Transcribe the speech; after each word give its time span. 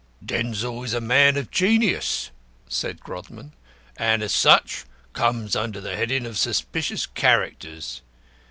"Denzil 0.25 0.81
is 0.81 0.95
a 0.95 0.99
man 0.99 1.37
of 1.37 1.51
genius," 1.51 2.31
said 2.67 3.01
Grodman. 3.01 3.51
"And 3.95 4.23
as 4.23 4.33
such 4.33 4.85
comes 5.13 5.55
under 5.55 5.79
the 5.79 5.95
heading 5.95 6.25
of 6.25 6.39
Suspicious 6.39 7.05
Characters. 7.05 8.01